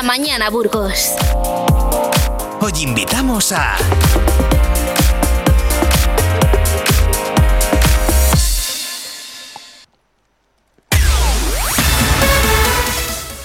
[0.00, 1.14] la mañana, Burgos.
[2.62, 3.76] Hoy invitamos a...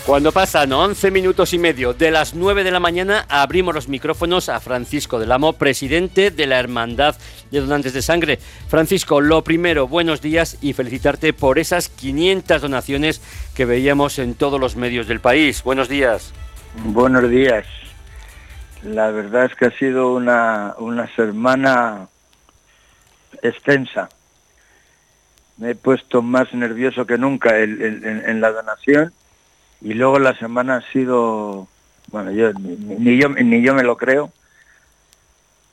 [0.05, 4.47] Cuando pasan 11 minutos y medio de las 9 de la mañana, abrimos los micrófonos
[4.47, 7.17] a Francisco del Amo, presidente de la Hermandad
[7.51, 8.39] de Donantes de Sangre.
[8.69, 13.19] Francisco, lo primero, buenos días y felicitarte por esas 500 donaciones
[13.55, 15.61] que veíamos en todos los medios del país.
[15.63, 16.31] Buenos días.
[16.83, 17.65] Buenos días.
[18.83, 22.07] La verdad es que ha sido una, una semana
[23.41, 24.09] extensa.
[25.57, 29.13] Me he puesto más nervioso que nunca en la donación
[29.81, 31.67] y luego la semana ha sido,
[32.11, 34.31] bueno, yo ni, yo ni yo me lo creo.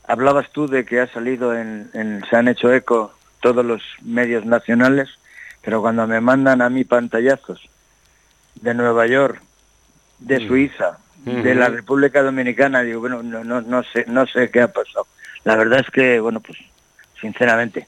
[0.07, 5.09] Hablabas tú de que ha salido en, se han hecho eco todos los medios nacionales,
[5.63, 7.69] pero cuando me mandan a mí pantallazos
[8.61, 9.43] de Nueva York,
[10.27, 10.47] de.
[10.47, 14.73] Suiza, de la República Dominicana, digo, bueno, no, no, no sé, no sé qué ha
[14.73, 15.07] pasado.
[15.45, 16.59] La verdad es que, bueno, pues,
[17.21, 17.87] sinceramente,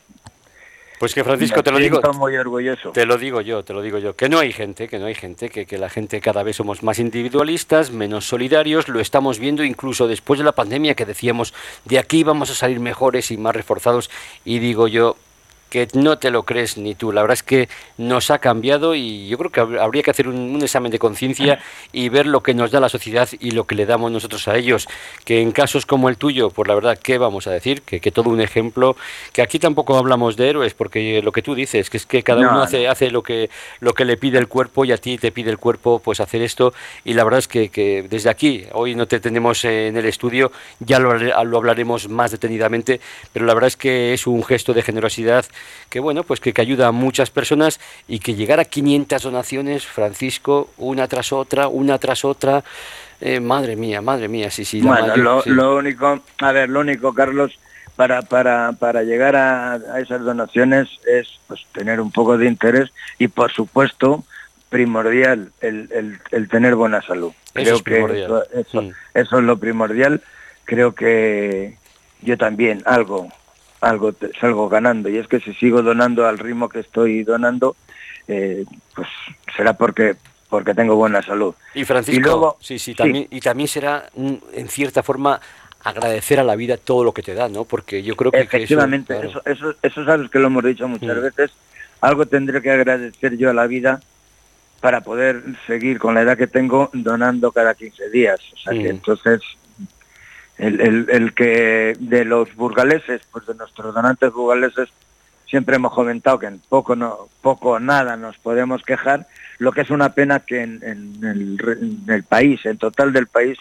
[0.98, 2.00] pues que Francisco, te lo digo.
[2.14, 2.92] muy orgulloso.
[2.92, 4.16] Te lo digo yo, te lo digo yo.
[4.16, 6.82] Que no hay gente, que no hay gente, que, que la gente cada vez somos
[6.82, 8.88] más individualistas, menos solidarios.
[8.88, 11.52] Lo estamos viendo incluso después de la pandemia que decíamos
[11.84, 14.08] de aquí vamos a salir mejores y más reforzados.
[14.44, 15.16] Y digo yo,
[15.74, 17.10] que no te lo crees ni tú.
[17.10, 20.62] La verdad es que nos ha cambiado y yo creo que habría que hacer un,
[20.62, 21.58] examen de conciencia
[21.90, 24.56] y ver lo que nos da la sociedad y lo que le damos nosotros a
[24.56, 24.86] ellos.
[25.24, 27.82] Que en casos como el tuyo, pues la verdad, ¿qué vamos a decir?
[27.82, 28.94] Que, que todo un ejemplo,
[29.32, 32.38] que aquí tampoco hablamos de héroes, porque lo que tú dices, que es que cada
[32.38, 35.32] uno hace, hace lo, que, lo que le pide el cuerpo y a ti te
[35.32, 36.72] pide el cuerpo pues hacer esto.
[37.04, 40.52] Y la verdad es que, que desde aquí, hoy no te tenemos en el estudio,
[40.78, 43.00] ya lo, lo hablaremos más detenidamente,
[43.32, 45.44] pero la verdad es que es un gesto de generosidad
[45.88, 50.70] que bueno, pues que, ayuda a muchas personas y que llegar a 500 donaciones, Francisco,
[50.76, 52.64] una tras otra, una tras otra,
[53.20, 54.80] eh, madre mía, madre mía, sí, sí.
[54.80, 57.58] Bueno, lo, único, a ver, lo único, Carlos,
[57.96, 63.28] para, para, para llegar a, esas donaciones es pues, tener un poco de interés y,
[63.28, 64.24] por supuesto,
[64.68, 67.32] primordial el, el, tener buena salud.
[67.52, 68.24] Creo que
[68.54, 68.90] eso, mm.
[69.14, 70.20] eso es lo primordial.
[70.64, 71.76] Creo que
[72.22, 73.28] yo también algo
[73.84, 75.08] algo salgo ganando.
[75.08, 77.76] Y es que si sigo donando al ritmo que estoy donando
[78.26, 78.64] eh,
[78.94, 79.08] pues
[79.56, 80.16] será porque
[80.48, 81.54] porque tengo buena salud.
[81.74, 85.40] Y Francisco y luego, sí, sí, también, y también será en cierta forma
[85.82, 89.14] agradecer a la vida todo lo que te da no porque yo creo que efectivamente
[89.22, 91.20] eso, eso, eso, sabes que lo hemos dicho muchas mm.
[91.20, 91.50] veces.
[92.00, 94.00] Algo tendré que agradecer yo a la vida
[94.80, 98.40] para poder seguir con la edad que tengo donando cada 15 días.
[98.52, 98.96] O sea que mm.
[98.96, 99.40] entonces
[100.58, 104.88] el, el, que de los burgaleses, pues de nuestros donantes burgaleses,
[105.46, 109.26] siempre hemos comentado que en poco no poco nada nos podemos quejar,
[109.58, 110.80] lo que es una pena que en,
[112.08, 113.58] el, país, en total del país,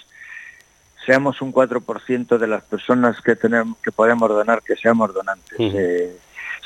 [1.06, 5.58] seamos un 4% de las personas que tenemos que podemos donar que seamos donantes.
[5.60, 6.16] Eh,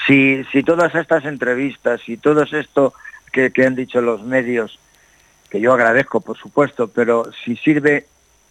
[0.05, 2.93] si, si todas estas entrevistas y todo esto
[3.31, 4.79] que, que han dicho los medios,
[5.49, 8.05] que yo agradezco por supuesto, pero si sirve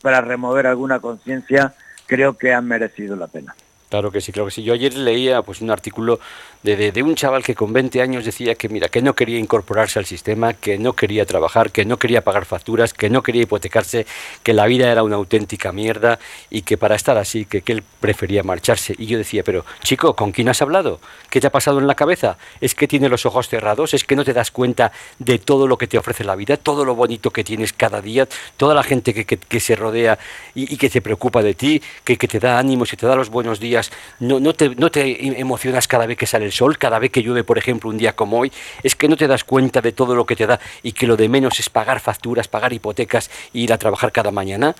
[0.06, 1.74] para remover alguna conciencia,
[2.06, 3.56] creo que han merecido la pena.
[3.88, 4.64] Claro que sí, claro que sí.
[4.64, 6.18] Yo ayer leía pues un artículo
[6.64, 10.06] de, un chaval que con 20 años decía que mira, que no quería incorporarse al
[10.06, 14.04] sistema, que no quería trabajar, que no quería pagar facturas, que no quería hipotecarse,
[14.42, 16.18] que la vida era una auténtica mierda
[16.50, 18.96] y que para estar así, que, él prefería marcharse.
[18.98, 20.98] Y yo decía, pero chico, ¿con quién has hablado?
[21.30, 22.38] ¿Qué te ha pasado en la cabeza?
[22.60, 23.94] ¿Es que tiene los ojos cerrados?
[23.94, 26.84] ¿Es que no te das cuenta de todo lo que te ofrece la vida, todo
[26.84, 28.26] lo bonito que tienes cada día,
[28.56, 30.18] toda la gente que, que, se rodea
[30.56, 33.14] y, y, que se preocupa de ti, que, que te da ánimos y te da
[33.14, 33.75] los buenos días?
[34.20, 37.44] No, no, te, te emocionas cada vez que sale el sol, cada vez que llueve,
[37.44, 40.26] por ejemplo, un día como hoy, es que no te das cuenta de todo lo
[40.26, 43.72] que te da y que lo de menos es pagar facturas, pagar hipotecas e ir
[43.72, 44.74] a trabajar cada mañana.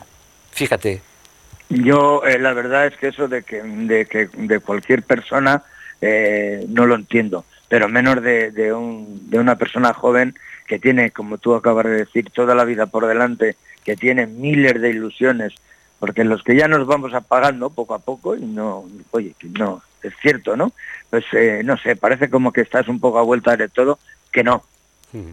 [0.52, 1.00] Fíjate.
[1.68, 5.64] Yo, eh, la verdad es que eso de que de, que, de cualquier persona
[6.00, 10.34] eh, no lo entiendo, pero menos de, de, un, de una persona joven
[10.66, 14.81] que tiene, como tú acabas de decir, toda la vida por delante, que tiene miles
[14.81, 15.54] de ilusiones,
[15.98, 20.14] porque los que ya nos vamos apagando poco a poco y no, oye, no, es
[20.20, 20.72] cierto, ¿no?
[21.10, 23.98] Pues eh, no sé, parece como que estás un poco a vuelta de todo,
[24.31, 24.62] que no,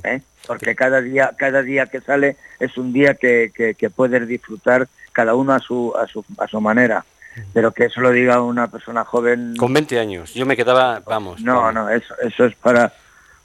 [0.03, 0.21] ¿eh?
[0.47, 5.35] porque cada día, cada día que sale es un día que, que, puedes disfrutar cada
[5.35, 7.05] uno a su, a su, a su manera.
[7.51, 9.55] Pero que eso lo diga una persona joven...
[9.57, 11.41] Con 20 años, yo me quedaba, vamos.
[11.41, 12.93] No, no, eso, eso es para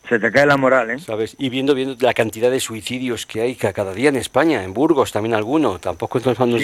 [0.09, 0.99] se te cae la moral, ¿eh?
[0.99, 1.37] ¿Sabes?
[1.39, 5.13] Y viendo, viendo la cantidad de suicidios que hay cada día en España, en Burgos
[5.13, 6.63] también alguno, tampoco estamos,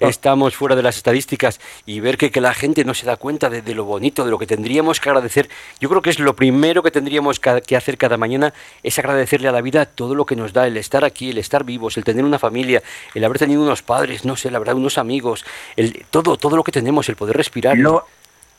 [0.00, 3.48] estamos fuera de las estadísticas y ver que, que la gente no se da cuenta
[3.48, 5.48] de, lo bonito, de lo que tendríamos que agradecer.
[5.80, 8.52] Yo creo que es lo primero que tendríamos que hacer cada mañana,
[8.82, 11.64] es agradecerle a la vida todo lo que nos da, el estar aquí, el estar
[11.64, 12.82] vivos, el tener una familia,
[13.14, 15.44] el haber tenido unos padres, no sé, la verdad, unos amigos,
[15.76, 17.76] el, todo, todo lo que tenemos, el poder respirar.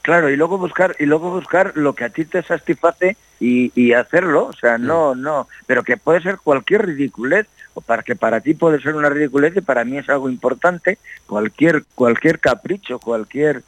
[0.05, 4.45] Claro, y luego buscar y luego buscar lo que a ti te satisface y, hacerlo,
[4.45, 8.53] o sea, no, no, pero que puede ser cualquier ridiculez o para que para ti
[8.53, 13.63] puede ser una ridiculez y para mí es algo importante, cualquier cualquier capricho, cualquier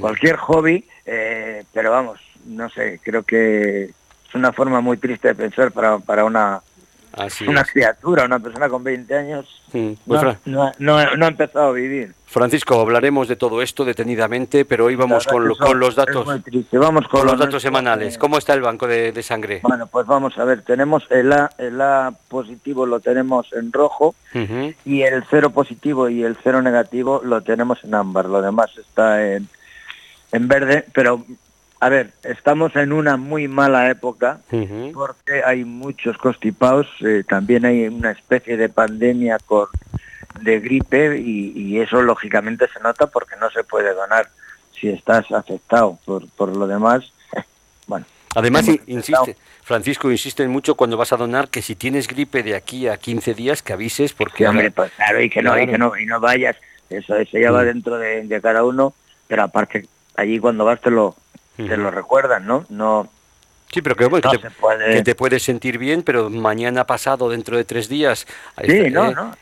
[0.00, 5.34] cualquier hobby, eh, pero vamos, no sé, creo que es una forma muy triste de
[5.34, 6.62] pensar para, para una
[7.46, 9.62] una criatura, una persona con 20 años,
[10.06, 12.14] pues no, no, ha empezado a vivir.
[12.26, 16.26] Francisco, hablaremos de todo esto detenidamente, pero hoy vamos con, con, los datos.
[16.72, 18.18] Vamos con, los datos semanales.
[18.18, 19.60] ¿Cómo está el banco de, sangre?
[19.62, 20.62] Bueno, pues vamos a ver.
[20.62, 24.14] Tenemos el A, el A positivo lo tenemos en rojo
[24.84, 28.26] y el cero positivo y el cero negativo lo tenemos en ámbar.
[28.26, 29.48] Lo demás está en,
[30.32, 31.24] en verde, pero
[31.84, 34.40] a ver, estamos en una muy mala época
[34.94, 39.66] porque hay muchos constipados, eh, también hay una especie de pandemia con,
[40.40, 44.30] de gripe y, eso lógicamente se nota porque no se puede donar
[44.72, 45.98] si estás afectado.
[46.06, 47.12] Por, por lo demás,
[47.86, 48.06] bueno.
[48.34, 52.88] Además, insiste, Francisco, insiste mucho cuando vas a donar que si tienes gripe de aquí
[52.88, 54.48] a 15 días que avises porque...
[54.48, 56.56] hombre, pues claro, y que, No, y que no, y no vayas,
[56.88, 57.66] eso, eso ya va mm.
[57.66, 58.94] dentro de, de cada uno,
[59.28, 61.14] pero aparte allí cuando vas te lo
[61.56, 62.64] te lo recuerdan, ¿no?
[62.68, 63.08] No.
[63.74, 67.88] Sí, pero que, bueno, que, te, puedes sentir bien, pero mañana pasado, dentro de tres
[67.88, 68.24] días,
[68.62, 68.94] eh,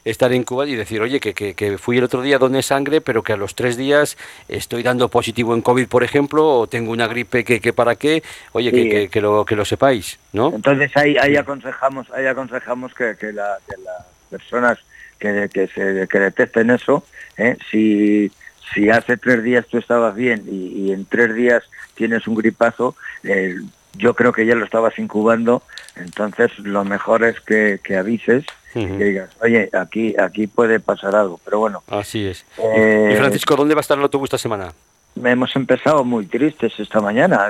[0.06, 3.22] estar, en Cuba y decir, oye, que, que, fui el otro día, doné sangre, pero
[3.22, 4.16] que a los tres días
[4.48, 8.22] estoy dando positivo en COVID, por ejemplo, o tengo una gripe que, que para qué,
[8.52, 10.50] oye, que, que, lo, que lo sepáis, ¿no?
[10.54, 13.60] Entonces ahí, ahí aconsejamos, ahí aconsejamos que, que, las
[14.30, 14.78] personas
[15.18, 17.04] que, que, se, que detecten eso,
[17.36, 17.58] ¿eh?
[17.70, 18.32] si
[18.74, 21.62] si hace tres días tú estabas bien y, en tres días
[21.94, 23.56] tienes un gripazo, eh,
[23.94, 25.62] yo creo que ya lo estabas incubando,
[25.96, 31.38] entonces lo mejor es que, avises y que digas, oye, aquí, aquí puede pasar algo,
[31.44, 31.82] pero bueno.
[31.88, 32.46] Así es.
[32.58, 34.72] Eh, y Francisco, ¿dónde va a estar el autobús esta semana?
[35.16, 37.48] Hemos empezado muy tristes esta mañana.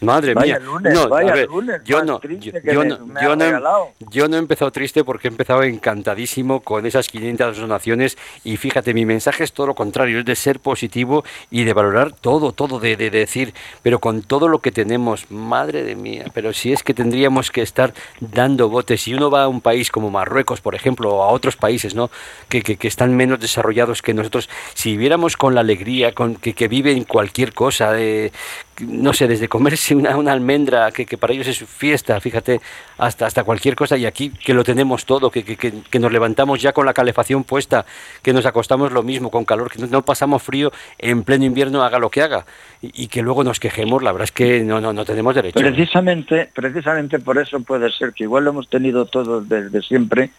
[0.00, 0.64] madre vaya mía.
[0.64, 5.30] Lunes, no, vaya lunes, yo no, yo, no, yo, no, he empezado triste porque he
[5.30, 10.24] empezado encantadísimo con esas 500 donaciones y fíjate, mi mensaje es todo lo contrario, es
[10.24, 14.60] de ser positivo y de valorar todo, todo, de, de, decir, pero con todo lo
[14.60, 19.14] que tenemos, madre de mía, pero si es que tendríamos que estar dando botes, si
[19.14, 22.10] uno va a un país como Marruecos, por ejemplo, o a otros países, ¿no?
[22.48, 26.54] Que, que, que están menos desarrollados que nosotros, si viéramos con la alegría con que,
[26.54, 28.32] que vive en cualquier cosa, de,
[28.80, 32.60] no sé, desde comerse una, almendra, que, que, para ellos es fiesta, fíjate,
[32.98, 36.60] hasta, hasta cualquier cosa, y aquí que lo tenemos todo, que, que, que, nos levantamos
[36.60, 37.84] ya con la calefacción puesta,
[38.22, 41.98] que nos acostamos lo mismo, con calor, que no pasamos frío en pleno invierno, haga
[41.98, 42.46] lo que haga,
[42.80, 45.58] y, que luego nos quejemos, la verdad es que no, no, no tenemos derecho.
[45.58, 50.30] Precisamente, precisamente por eso puede ser que igual lo hemos tenido todo desde siempre,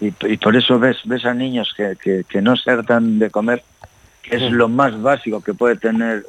[0.00, 3.62] y, por eso ves, ves a niños que, que, que no se hartan de comer,
[4.24, 6.24] es lo más básico que puede tener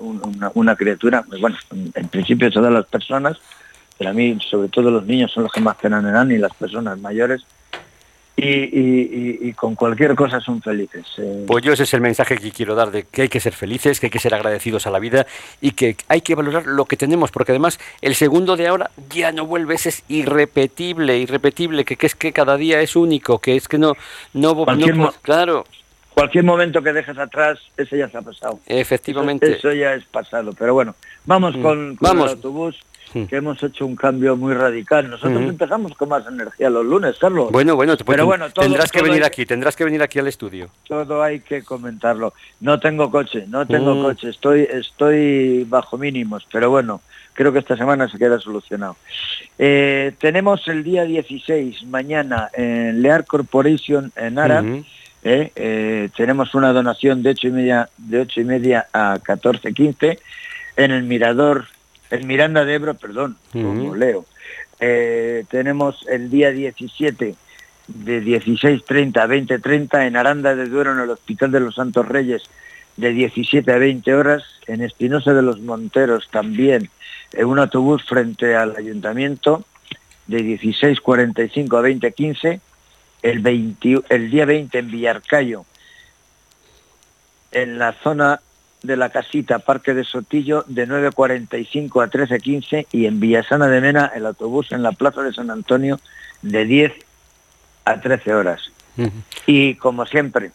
[0.53, 1.23] una, criatura.
[1.27, 3.37] Pues bueno, en principio todas las personas,
[3.97, 6.99] pero a mí sobre todo los niños son los que más dan y las personas
[6.99, 7.45] mayores.
[8.43, 11.05] Y, con cualquier cosa son felices.
[11.17, 11.43] Eh.
[11.45, 13.99] Pues yo ese es el mensaje que quiero dar, de que hay que ser felices,
[13.99, 15.27] que hay que ser agradecidos a la vida
[15.59, 19.31] y que hay que valorar lo que tenemos, porque además el segundo de ahora ya
[19.31, 23.67] no vuelve, ese es irrepetible, irrepetible, que, es que cada día es único, que es
[23.67, 23.93] que no,
[24.33, 25.65] no, no claro
[26.13, 28.59] cualquier momento que dejes atrás, ese ya se ha pasado.
[28.67, 29.51] Efectivamente.
[29.51, 30.53] Eso, ya es pasado.
[30.57, 31.61] Pero bueno, vamos mm.
[31.61, 32.79] con, el autobús,
[33.13, 33.23] mm.
[33.25, 35.09] que hemos hecho un cambio muy radical.
[35.09, 37.51] Nosotros empezamos con más energía los lunes, Carlos.
[37.51, 40.69] Bueno, bueno, Pero bueno tendrás que venir aquí, tendrás que venir aquí al estudio.
[40.87, 42.33] Todo hay que comentarlo.
[42.59, 44.03] No tengo coche, no tengo mm.
[44.03, 47.01] coche, estoy, estoy bajo mínimos, pero bueno,
[47.33, 48.97] creo que esta semana se queda solucionado.
[49.57, 54.63] Eh, tenemos el día 16, mañana, en Lear Corporation en Ara.
[55.23, 55.51] ¿Eh?
[55.55, 60.19] Eh, tenemos una donación de ocho y media, de ocho y media a 14.15
[60.77, 61.65] en el Mirador,
[62.09, 64.25] en Miranda de Ebro, perdón, como leo.
[64.79, 67.35] Eh, tenemos el día 17
[67.87, 72.43] de 16.30 a 20.30 en Aranda de Duero, en el Hospital de los Santos Reyes,
[72.97, 76.89] de 17 a 20 horas, en Espinosa de los Monteros también,
[77.33, 79.63] en un autobús frente al ayuntamiento,
[80.27, 82.59] de 16.45 a 20.15,
[83.21, 83.75] el,
[84.09, 85.65] el día 20 en Villarcayo,
[87.51, 88.41] en la zona
[88.83, 94.11] de la casita Parque de Sotillo de 9.45 a 13.15 y en Villasana de Mena
[94.15, 95.99] el autobús en la Plaza de San Antonio
[96.41, 96.93] de 10
[97.85, 98.71] a 13 horas.
[99.45, 100.51] Y como siempre,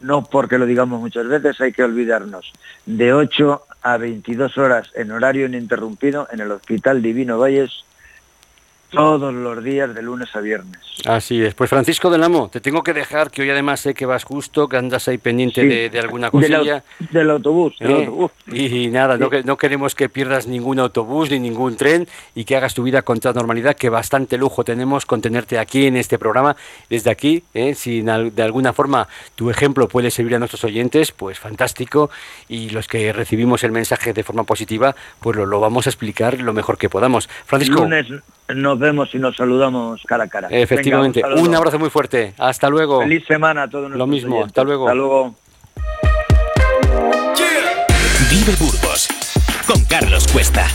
[0.00, 2.52] no porque lo digamos muchas veces, hay que olvidarnos,
[2.86, 7.84] de 8 a 22 horas en horario ininterrumpido en el Hospital Divino Valles
[8.90, 10.78] todos los días de lunes a viernes.
[11.06, 11.54] Así es.
[11.54, 14.68] Pues Francisco del Amo, te tengo que dejar, que hoy además sé que vas justo,
[14.68, 16.82] que andas ahí pendiente de, alguna cosilla.
[17.10, 18.10] Del, autobús, ¿Eh?
[18.52, 22.74] Y, nada, no, no, queremos que pierdas ningún autobús ni ningún tren y que hagas
[22.74, 26.56] tu vida con toda normalidad, que bastante lujo tenemos con tenerte aquí en este programa.
[26.88, 27.74] Desde aquí, ¿eh?
[27.74, 32.10] si de alguna forma tu ejemplo puede servir a nuestros oyentes, pues fantástico.
[32.48, 36.40] Y los que recibimos el mensaje de forma positiva, pues lo, lo vamos a explicar
[36.40, 37.28] lo mejor que podamos.
[37.46, 37.86] Francisco
[38.54, 40.48] nos vemos y nos saludamos cara a cara.
[40.50, 42.34] Efectivamente, un, abrazo muy fuerte.
[42.38, 43.00] Hasta luego.
[43.00, 44.86] Feliz semana a todos Lo mismo, hasta luego.
[44.86, 45.34] Hasta luego.
[48.30, 49.08] Vive Burgos
[49.66, 50.66] con Carlos Cuesta.